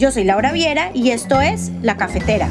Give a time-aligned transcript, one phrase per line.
[0.00, 2.48] yo soy Laura Viera y esto es La Cafetera.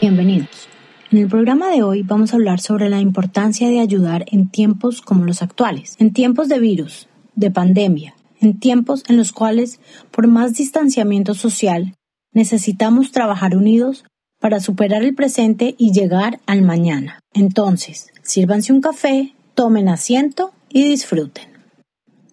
[0.00, 0.68] Bienvenidos.
[1.10, 5.02] En el programa de hoy vamos a hablar sobre la importancia de ayudar en tiempos
[5.02, 9.80] como los actuales, en tiempos de virus, de pandemia, en tiempos en los cuales,
[10.12, 11.94] por más distanciamiento social,
[12.32, 14.04] necesitamos trabajar unidos
[14.38, 17.18] para superar el presente y llegar al mañana.
[17.34, 21.57] Entonces, sírvanse un café, tomen asiento y disfruten.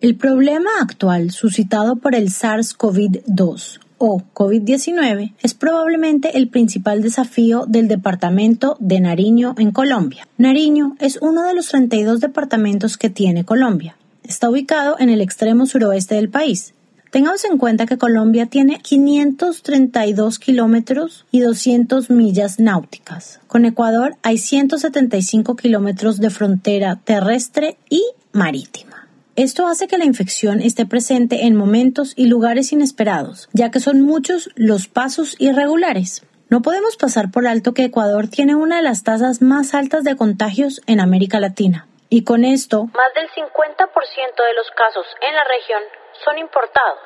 [0.06, 7.88] El problema actual suscitado por el SARS-CoV-2 o COVID-19 es probablemente el principal desafío del
[7.88, 10.28] departamento de Nariño en Colombia.
[10.38, 13.98] Nariño es uno de los 32 departamentos que tiene Colombia.
[14.24, 16.76] Está ubicado en el extremo suroeste del país.
[17.10, 23.40] Tengamos en cuenta que Colombia tiene 532 kilómetros y 200 millas náuticas.
[23.48, 29.05] Con Ecuador hay 175 kilómetros de frontera terrestre y marítima.
[29.38, 34.00] Esto hace que la infección esté presente en momentos y lugares inesperados, ya que son
[34.00, 36.26] muchos los pasos irregulares.
[36.50, 40.16] No podemos pasar por alto que Ecuador tiene una de las tasas más altas de
[40.16, 41.86] contagios en América Latina.
[42.08, 45.82] Y con esto, más del 50% de los casos en la región
[46.24, 47.00] son importados.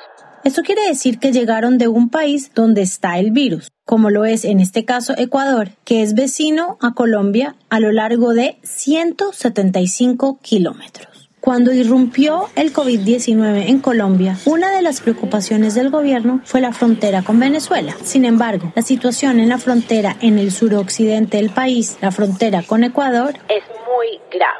[0.44, 4.45] Esto quiere decir que llegaron de un país donde está el virus, como lo es
[4.45, 11.09] en este caso Ecuador, que es vecino a Colombia a lo largo de 175 kilómetros.
[11.40, 17.22] Cuando irrumpió el COVID-19 en Colombia, una de las preocupaciones del gobierno fue la frontera
[17.22, 17.95] con Venezuela.
[18.04, 22.84] Sin embargo, la situación en la frontera en el suroccidente del país, la frontera con
[22.84, 24.59] Ecuador, es muy grave.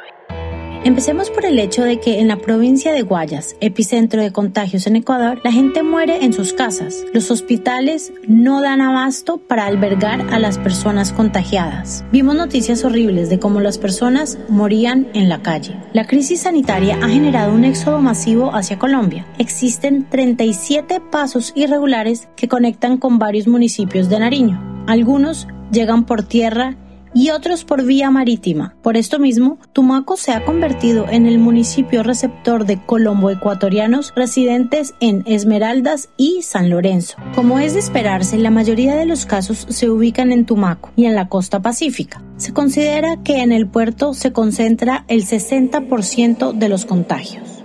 [0.82, 4.96] Empecemos por el hecho de que en la provincia de Guayas, epicentro de contagios en
[4.96, 7.04] Ecuador, la gente muere en sus casas.
[7.12, 12.02] Los hospitales no dan abasto para albergar a las personas contagiadas.
[12.12, 15.76] Vimos noticias horribles de cómo las personas morían en la calle.
[15.92, 19.26] La crisis sanitaria ha generado un éxodo masivo hacia Colombia.
[19.36, 24.84] Existen 37 pasos irregulares que conectan con varios municipios de Nariño.
[24.86, 26.74] Algunos llegan por tierra
[27.14, 28.74] y otros por vía marítima.
[28.82, 35.22] Por esto mismo, Tumaco se ha convertido en el municipio receptor de colombo-ecuatorianos residentes en
[35.26, 37.16] Esmeraldas y San Lorenzo.
[37.34, 41.14] Como es de esperarse, la mayoría de los casos se ubican en Tumaco y en
[41.14, 42.22] la costa pacífica.
[42.36, 47.59] Se considera que en el puerto se concentra el 60% de los contagios.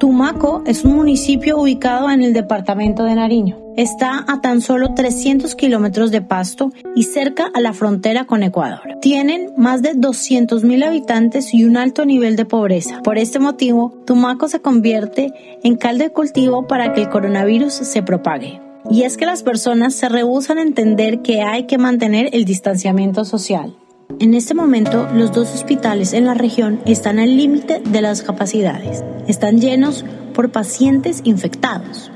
[0.00, 3.58] Tumaco es un municipio ubicado en el departamento de Nariño.
[3.76, 8.80] Está a tan solo 300 kilómetros de Pasto y cerca a la frontera con Ecuador.
[9.02, 13.02] Tienen más de 200.000 habitantes y un alto nivel de pobreza.
[13.02, 18.02] Por este motivo, Tumaco se convierte en caldo de cultivo para que el coronavirus se
[18.02, 18.58] propague.
[18.90, 23.26] Y es que las personas se rehusan a entender que hay que mantener el distanciamiento
[23.26, 23.76] social.
[24.20, 29.02] En este momento, los dos hospitales en la región están al límite de las capacidades.
[29.26, 30.04] Están llenos
[30.34, 32.12] por pacientes infectados.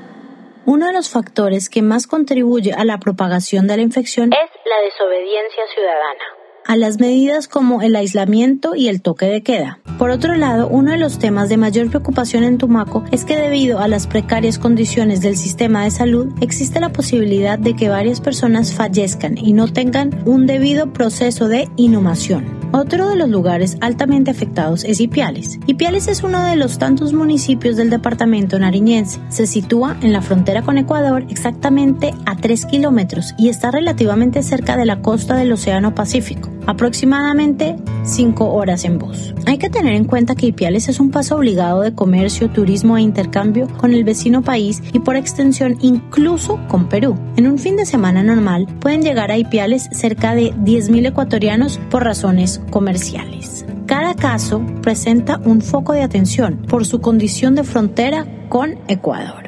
[0.67, 4.85] Uno de los factores que más contribuye a la propagación de la infección es la
[4.85, 9.81] desobediencia ciudadana a las medidas como el aislamiento y el toque de queda.
[9.99, 13.79] Por otro lado, uno de los temas de mayor preocupación en Tumaco es que debido
[13.79, 18.75] a las precarias condiciones del sistema de salud, existe la posibilidad de que varias personas
[18.75, 22.45] fallezcan y no tengan un debido proceso de inhumación.
[22.73, 25.61] Otro de los lugares altamente afectados es Ipiales.
[25.67, 29.21] Ipiales es uno de los tantos municipios del departamento nariñense.
[29.29, 34.77] Se sitúa en la frontera con Ecuador exactamente a 3 kilómetros y está relativamente cerca
[34.77, 39.35] de la costa del Océano Pacífico aproximadamente 5 horas en bus.
[39.47, 43.03] Hay que tener en cuenta que Ipiales es un paso obligado de comercio, turismo e
[43.03, 47.17] intercambio con el vecino país y por extensión incluso con Perú.
[47.37, 52.05] En un fin de semana normal pueden llegar a Ipiales cerca de 10.000 ecuatorianos por
[52.05, 53.67] razones comerciales.
[53.87, 59.44] Cada caso presenta un foco de atención por su condición de frontera con Ecuador.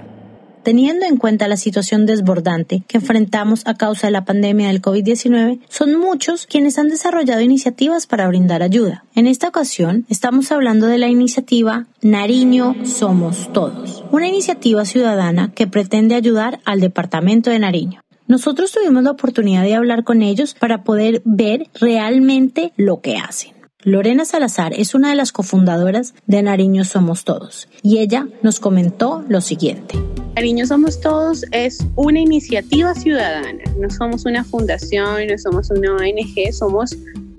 [0.67, 5.61] Teniendo en cuenta la situación desbordante que enfrentamos a causa de la pandemia del COVID-19,
[5.69, 9.05] son muchos quienes han desarrollado iniciativas para brindar ayuda.
[9.15, 15.69] En esta ocasión, estamos hablando de la iniciativa Nariño Somos Todos, una iniciativa ciudadana que
[15.69, 18.01] pretende ayudar al departamento de Nariño.
[18.27, 23.56] Nosotros tuvimos la oportunidad de hablar con ellos para poder ver realmente lo que hacen.
[23.87, 29.25] Lorena Salazar es una de las cofundadoras de Nariño Somos Todos y ella nos comentó
[29.29, 29.95] lo siguiente.
[30.35, 36.53] Nariño Somos Todos es una iniciativa ciudadana, no somos una fundación, no somos una ONG,
[36.53, 36.97] somos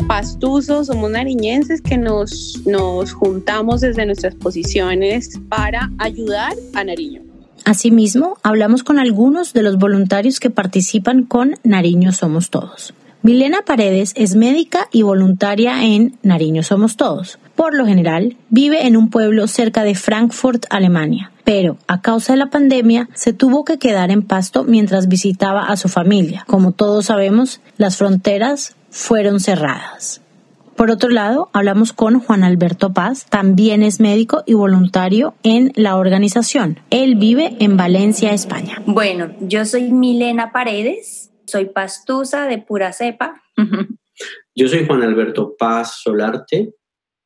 [0.07, 7.23] pastuzos, somos nariñenses que nos, nos juntamos desde nuestras posiciones para ayudar a Nariño.
[7.65, 12.93] Asimismo, hablamos con algunos de los voluntarios que participan con Nariño Somos Todos.
[13.23, 17.39] Milena Paredes es médica y voluntaria en Nariño Somos Todos.
[17.55, 22.37] Por lo general, vive en un pueblo cerca de Frankfurt, Alemania, pero a causa de
[22.37, 26.43] la pandemia se tuvo que quedar en Pasto mientras visitaba a su familia.
[26.47, 30.21] Como todos sabemos, las fronteras fueron cerradas.
[30.75, 35.97] Por otro lado, hablamos con Juan Alberto Paz, también es médico y voluntario en la
[35.97, 36.79] organización.
[36.91, 38.83] Él vive en Valencia, España.
[38.85, 43.41] Bueno, yo soy Milena Paredes, soy pastusa de pura cepa.
[44.55, 46.73] Yo soy Juan Alberto Paz Solarte,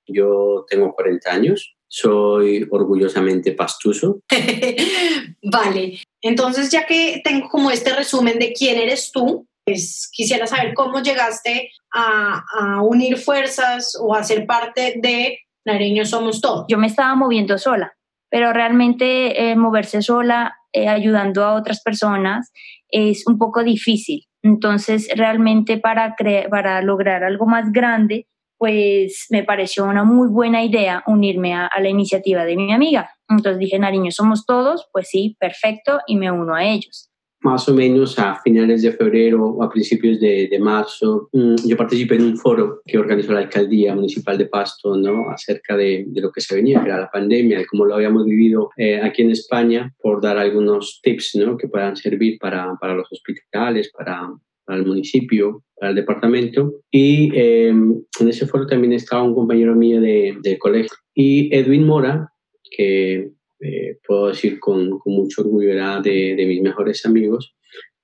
[0.08, 4.22] yo tengo 40 años, soy orgullosamente pastuso.
[5.44, 10.74] vale, entonces ya que tengo como este resumen de quién eres tú, pues quisiera saber
[10.74, 16.66] cómo llegaste a, unir fuerzas o a ser parte de Nariño Somos Todos.
[16.68, 17.94] Yo me estaba moviendo sola,
[18.30, 22.52] pero realmente eh, moverse sola, eh, ayudando a otras personas,
[22.92, 24.26] es un poco difícil.
[24.44, 26.16] Entonces, realmente para,
[26.50, 28.28] para lograr algo más grande,
[28.58, 33.12] pues me pareció una muy buena idea unirme a, a, la iniciativa de mi amiga.
[33.28, 37.11] Entonces dije, Nariño, somos todos, pues sí, perfecto, y me uno a ellos
[37.44, 41.76] más o menos a finales de febrero o a principios de, de, marzo, mm, yo
[41.76, 45.30] participé en un foro que organizó la alcaldía municipal de Pasto, ¿no?
[45.30, 48.26] Acerca de, de lo que se venía, que era la pandemia, de cómo lo habíamos
[48.26, 51.58] vivido eh, aquí en España, por dar algunos tips, ¿no?
[51.58, 54.30] Que puedan servir para, para los hospitales, para,
[54.64, 56.74] para, el municipio, para el departamento.
[56.92, 60.96] Y eh, en ese foro también estaba un compañero mío de, de colegio.
[61.16, 62.32] Y Edwin Mora,
[62.70, 67.56] que eh, puedo decir con, con, mucho orgullo, era de, de mis mejores amigos,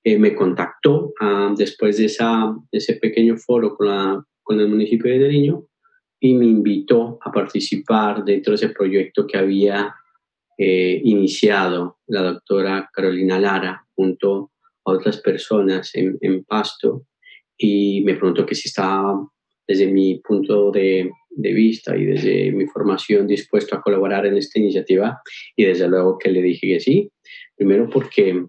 [0.04, 4.68] eh, me contactó ah, después de, esa, de ese pequeño foro con, la, con el
[4.68, 5.66] municipio de Nariño
[6.20, 9.94] y me invitó a participar dentro de ese proyecto que había
[10.56, 14.52] eh, iniciado la doctora Carolina Lara junto
[14.84, 17.04] a otras personas en, en Pasto
[17.56, 19.28] y me preguntó que si estaba
[19.66, 24.58] desde mi punto de, de vista y desde mi formación dispuesto a colaborar en esta
[24.58, 25.20] iniciativa
[25.56, 27.12] y desde luego que le dije que sí,
[27.56, 28.44] primero porque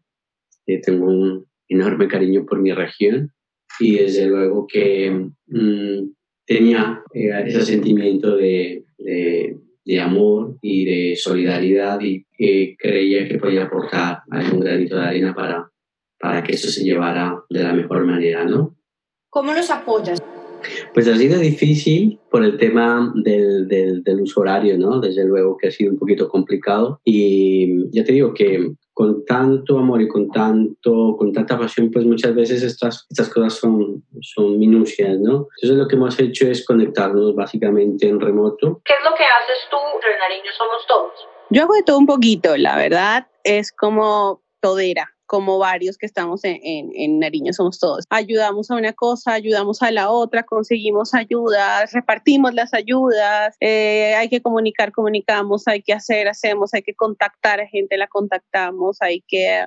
[0.65, 3.31] eh, tengo un enorme cariño por mi región
[3.79, 5.11] y desde luego que
[5.47, 6.11] mm,
[6.47, 13.65] tenía eh, ese sentimiento de, de, amor y de solidaridad y que creía que podía
[13.65, 15.69] aportar algún granito de arena para,
[16.19, 18.75] para que esto se llevara de la mejor manera, ¿no?
[19.29, 20.19] ¿Cómo los apoyas?
[20.93, 24.99] Pues ha sido difícil por el tema del, del, del, uso horario, ¿no?
[24.99, 29.77] Desde luego que ha sido un poquito complicado y ya te digo que con tanto
[29.77, 34.59] amor y con, tanto, con tanta pasión, pues muchas veces estas, estas cosas son, son
[34.59, 35.47] minucias, ¿no?
[35.61, 38.81] Entonces lo que hemos hecho es conectarnos básicamente en remoto.
[38.83, 41.27] ¿Qué es lo que haces tú, Renariño Somos Todos?
[41.49, 46.43] Yo hago de todo un poquito, la verdad, es como todera como varios que estamos
[46.43, 48.03] en, en, Nariño somos todos.
[48.09, 54.27] Ayudamos a una cosa, ayudamos a la otra, conseguimos ayudas, repartimos las ayudas, eh, hay
[54.27, 59.23] que comunicar, comunicamos, hay que hacer, hacemos, hay que contactar a gente, la contactamos, hay
[59.27, 59.65] que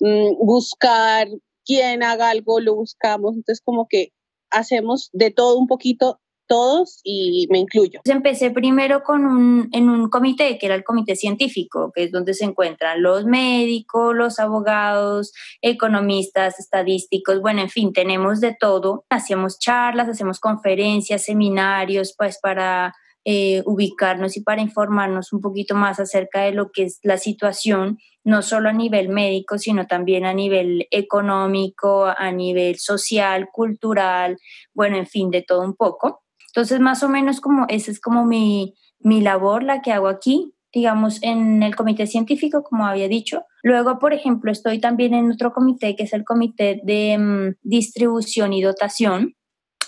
[0.00, 1.28] mm, buscar
[1.66, 3.34] quién haga algo, lo buscamos.
[3.34, 4.14] Entonces como que
[4.48, 6.20] hacemos de todo un poquito
[6.52, 8.00] todos y me incluyo.
[8.04, 12.34] Empecé primero con un, en un comité, que era el comité científico, que es donde
[12.34, 15.32] se encuentran los médicos, los abogados,
[15.62, 19.06] economistas, estadísticos, bueno, en fin, tenemos de todo.
[19.08, 22.92] Hacíamos charlas, hacemos conferencias, seminarios, pues para
[23.24, 27.98] eh, ubicarnos y para informarnos un poquito más acerca de lo que es la situación,
[28.24, 34.36] no solo a nivel médico, sino también a nivel económico, a nivel social, cultural,
[34.74, 36.22] bueno, en fin, de todo un poco.
[36.54, 40.54] Entonces, más o menos como esa es como mi, mi labor, la que hago aquí,
[40.72, 43.44] digamos, en el comité científico, como había dicho.
[43.62, 48.52] Luego, por ejemplo, estoy también en otro comité, que es el comité de mm, distribución
[48.52, 49.34] y dotación,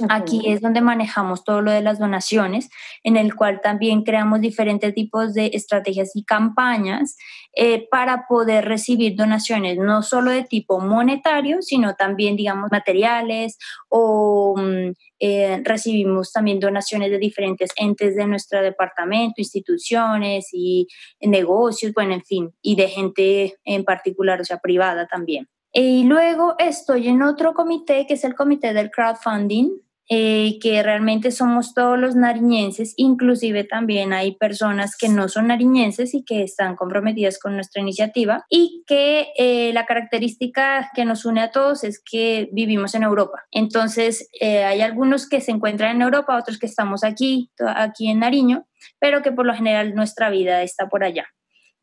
[0.08, 2.68] Aquí es donde manejamos todo lo de las donaciones,
[3.04, 7.16] en el cual también creamos diferentes tipos de estrategias y campañas
[7.54, 13.56] eh, para poder recibir donaciones, no solo de tipo monetario, sino también, digamos, materiales
[13.88, 20.88] o mm, eh, recibimos también donaciones de diferentes entes de nuestro departamento, instituciones y
[21.20, 25.48] negocios, bueno, en fin, y de gente en particular, o sea, privada también.
[25.76, 29.70] Y luego estoy en otro comité, que es el comité del crowdfunding,
[30.08, 36.14] eh, que realmente somos todos los nariñenses, inclusive también hay personas que no son nariñenses
[36.14, 41.40] y que están comprometidas con nuestra iniciativa y que eh, la característica que nos une
[41.40, 43.44] a todos es que vivimos en Europa.
[43.50, 48.20] Entonces, eh, hay algunos que se encuentran en Europa, otros que estamos aquí, aquí en
[48.20, 48.66] Nariño,
[49.00, 51.26] pero que por lo general nuestra vida está por allá.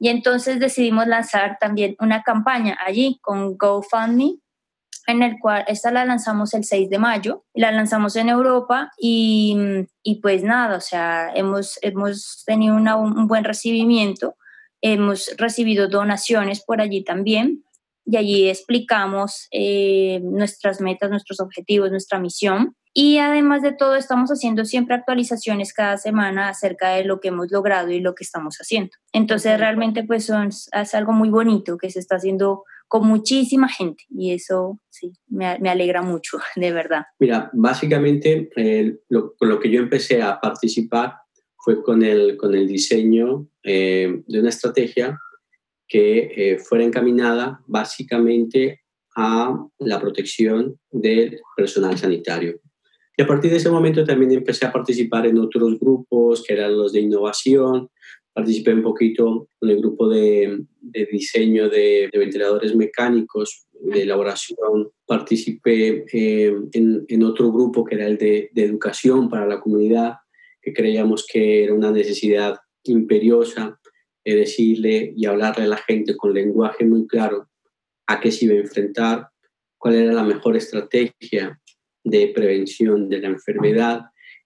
[0.02, 4.40] Y entonces decidimos lanzar también una campaña allí con GoFundMe
[5.06, 9.56] en el cual esta la lanzamos el 6 de mayo, la lanzamos en Europa y,
[10.02, 14.38] y pues nada, o sea, hemos, hemos tenido un buen recibimiento,
[14.82, 17.64] hemos recibido donaciones por allí también
[18.04, 22.76] y allí explicamos eh, nuestras metas, nuestros objetivos, nuestra misión.
[22.94, 27.52] Y además de todo, estamos haciendo siempre actualizaciones cada semana acerca de lo que hemos
[27.52, 28.92] logrado y lo que estamos haciendo.
[29.14, 34.04] Entonces, realmente, pues son, es algo muy bonito que se está haciendo con muchísima gente
[34.10, 37.06] y eso sí, me, me alegra mucho, de verdad.
[37.20, 41.14] Mira, básicamente eh, lo, con lo que yo empecé a participar
[41.56, 45.18] fue con el, con el diseño eh, de una estrategia
[45.88, 48.82] que eh, fuera encaminada básicamente
[49.16, 52.60] a la protección del personal sanitario.
[53.18, 56.78] Y a partir de ese momento también empecé a participar en otros grupos, que eran
[56.78, 57.90] los de innovación,
[58.34, 60.66] participé un poquito en el grupo de,
[61.12, 68.50] diseño de, ventiladores mecánicos, de elaboración, participé eh, en, otro grupo que era el de,
[68.56, 70.16] educación para la comunidad,
[70.62, 73.80] que creíamos que era una necesidad imperiosa
[74.24, 77.50] de decirle y hablarle a la gente con lenguaje muy claro
[78.08, 79.28] a qué se iba a enfrentar,
[79.78, 81.60] cuál era la mejor estrategia
[82.04, 84.02] de prevención de la enfermedad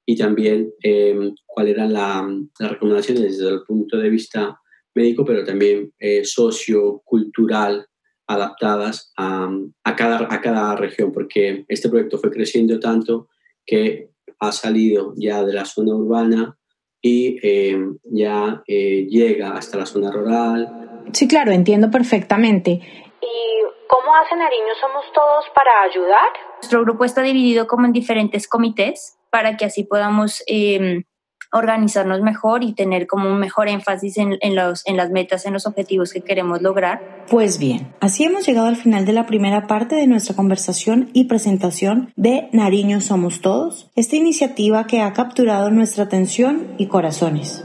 [0.05, 2.27] y también eh, cuáles eran la,
[2.59, 4.59] las recomendaciones desde el punto de vista
[4.93, 7.87] médico, pero también eh, sociocultural
[8.27, 9.49] adaptadas a,
[9.83, 13.27] a, cada, a cada región, porque este proyecto fue creciendo tanto
[13.65, 14.09] que
[14.39, 16.57] ha salido ya de la zona urbana
[17.01, 21.03] y eh, ya eh, llega hasta la zona rural.
[21.13, 22.81] Sí, claro, entiendo perfectamente.
[23.21, 26.29] ¿Y cómo hacen Nariño Somos Todos para ayudar?
[26.57, 31.03] Nuestro grupo está dividido como en diferentes comités para que así podamos em,
[31.51, 35.65] organizarnos mejor y tener como un mejor énfasis en, los, en las metas, en los
[35.65, 37.25] objetivos que queremos lograr.
[37.29, 41.25] Pues bien, así hemos llegado al final de la primera parte de nuestra conversación y
[41.25, 47.64] presentación de Nariño Somos Todos, esta iniciativa que ha capturado nuestra atención y corazones.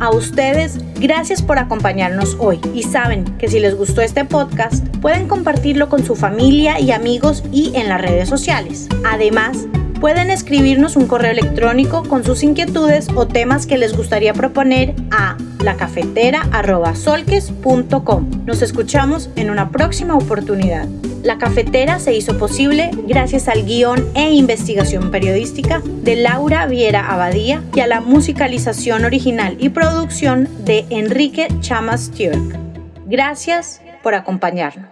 [0.00, 5.28] A ustedes, gracias por acompañarnos hoy y saben que si les gustó este podcast, pueden
[5.28, 8.88] compartirlo con su familia y amigos y en las redes sociales.
[9.04, 9.66] Además,
[10.00, 15.36] pueden escribirnos un correo electrónico con sus inquietudes o temas que les gustaría proponer a
[15.62, 18.30] lacafetera.solques.com.
[18.46, 20.88] Nos escuchamos en una próxima oportunidad.
[21.22, 27.62] La cafetera se hizo posible gracias al guion e investigación periodística de Laura Viera Abadía
[27.74, 32.56] y a la musicalización original y producción de Enrique Chamas Stewart.
[33.06, 34.89] Gracias por acompañarnos.